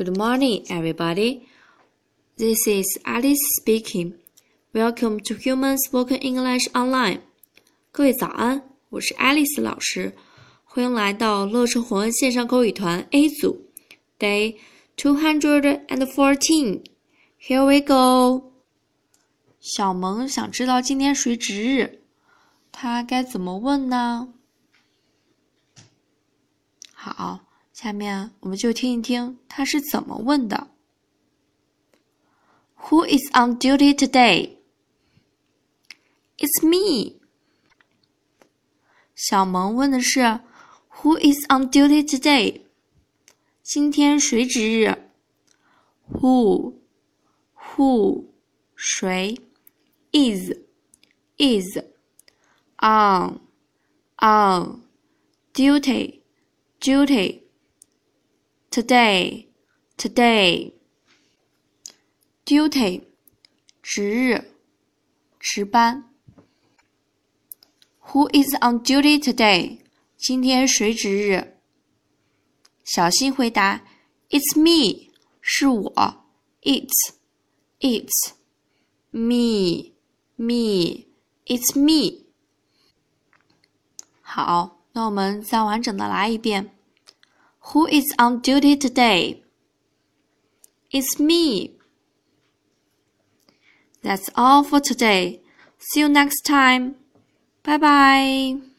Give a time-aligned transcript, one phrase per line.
[0.00, 1.48] Good morning, everybody.
[2.36, 4.14] This is Alice speaking.
[4.74, 7.20] Welcome to Human Spoken English Online.
[7.92, 10.14] 各位早安，我是 Alice 老师，
[10.64, 13.66] 欢迎来到乐成红恩线上口语团 A 组，
[14.18, 14.56] Day
[14.96, 16.84] two hundred and fourteen.
[17.40, 18.52] Here we go.
[19.60, 22.00] 小萌想知道今天谁值日，
[22.70, 24.34] 他该怎么问呢？
[26.92, 27.40] 好。
[27.80, 30.68] 下面我们就听一听他是怎么问的。
[32.76, 34.56] Who is on duty today?
[36.38, 37.16] It's me.
[39.14, 40.20] 小萌问的是
[41.00, 42.62] Who is on duty today?
[43.62, 44.96] 今天谁值日？
[46.12, 46.74] Who
[47.54, 48.26] Who
[48.76, 49.38] 谁
[50.12, 50.52] is
[51.36, 51.78] is
[52.78, 53.40] on
[54.18, 54.82] on
[55.52, 56.20] duty
[56.80, 57.42] duty
[58.71, 59.47] Today,
[59.97, 60.73] today.
[62.45, 63.03] Duty，
[63.83, 64.45] 值日，
[65.39, 66.09] 值班。
[68.07, 69.79] Who is on duty today？
[70.17, 71.57] 今天谁值日？
[72.83, 73.83] 小新回答
[74.29, 76.25] ：It's me，是我。
[76.61, 77.13] It's,
[77.79, 78.33] it's
[79.11, 79.93] me,
[80.35, 81.07] me,
[81.45, 82.25] it's me。
[84.21, 86.75] 好，那我们再完整的来一遍。
[87.61, 89.43] Who is on duty today?
[90.91, 91.71] It's me.
[94.01, 95.41] That's all for today.
[95.77, 96.95] See you next time.
[97.63, 98.70] Bye bye.